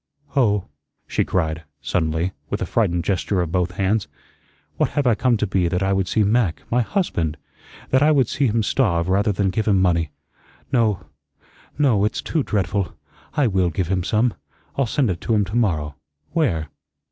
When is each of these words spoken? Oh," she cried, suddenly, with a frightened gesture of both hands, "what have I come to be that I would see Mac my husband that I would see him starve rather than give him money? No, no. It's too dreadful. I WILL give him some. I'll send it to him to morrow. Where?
Oh," 0.35 0.65
she 1.05 1.23
cried, 1.23 1.61
suddenly, 1.79 2.31
with 2.49 2.59
a 2.59 2.65
frightened 2.65 3.03
gesture 3.03 3.39
of 3.39 3.51
both 3.51 3.73
hands, 3.73 4.07
"what 4.77 4.89
have 4.97 5.05
I 5.05 5.13
come 5.13 5.37
to 5.37 5.45
be 5.45 5.67
that 5.67 5.83
I 5.83 5.93
would 5.93 6.07
see 6.07 6.23
Mac 6.23 6.63
my 6.71 6.81
husband 6.81 7.37
that 7.91 8.01
I 8.01 8.09
would 8.09 8.27
see 8.27 8.47
him 8.47 8.63
starve 8.63 9.07
rather 9.09 9.31
than 9.31 9.51
give 9.51 9.67
him 9.67 9.79
money? 9.79 10.09
No, 10.71 11.05
no. 11.77 12.03
It's 12.03 12.19
too 12.23 12.41
dreadful. 12.41 12.95
I 13.35 13.45
WILL 13.45 13.69
give 13.69 13.89
him 13.89 14.03
some. 14.03 14.33
I'll 14.75 14.87
send 14.87 15.11
it 15.11 15.21
to 15.21 15.35
him 15.35 15.45
to 15.45 15.55
morrow. 15.55 15.93
Where? 16.31 16.71